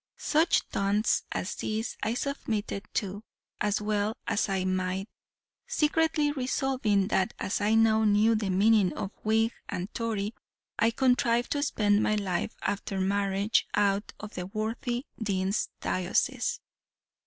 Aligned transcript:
Such 0.17 0.67
taunts 0.71 1.21
as 1.31 1.53
these 1.53 1.95
I 2.01 2.15
submitted 2.15 2.85
to, 2.95 3.21
as 3.59 3.79
well 3.83 4.17
I 4.27 4.65
might; 4.65 5.07
secretly 5.67 6.31
resolving, 6.31 7.09
that 7.09 7.35
as 7.37 7.61
I 7.61 7.75
now 7.75 8.03
knew 8.03 8.33
the 8.33 8.49
meaning 8.49 8.93
of 8.93 9.11
Whig 9.23 9.51
and 9.69 9.93
Tory, 9.93 10.33
I'd 10.79 10.95
contrive 10.95 11.49
to 11.49 11.61
spend 11.61 12.01
my 12.01 12.15
life, 12.15 12.55
after 12.63 12.99
marriage, 12.99 13.67
out 13.75 14.11
of 14.19 14.33
the 14.33 14.47
worthy 14.47 15.05
dean's 15.21 15.69
diocese. 15.81 16.59